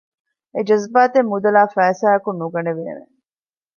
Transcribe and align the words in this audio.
އެޖަޒްބާތެއް 0.55 1.29
މުދަލާއި 1.31 1.73
ފައިސާއަކުން 1.75 2.39
ނުގަނެވޭނެ 2.41 2.93